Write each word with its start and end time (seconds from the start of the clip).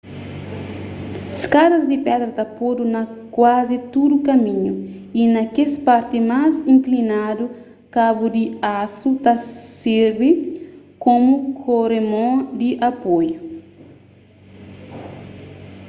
skadas 1.41 1.83
di 1.91 1.97
pedra 2.05 2.29
ta 2.37 2.45
podu 2.57 2.83
na 2.95 3.01
kuazi 3.35 3.77
tudu 3.93 4.15
kaminhu 4.27 4.71
y 5.21 5.23
na 5.35 5.41
kes 5.55 5.73
parti 5.87 6.17
más 6.31 6.55
inklinadu 6.73 7.45
kabu 7.95 8.25
di 8.35 8.43
asu 8.79 9.09
ta 9.23 9.33
sirbi 9.77 10.29
komu 11.03 11.33
koremon 11.63 12.35
di 12.59 12.69
apoiu 12.89 13.37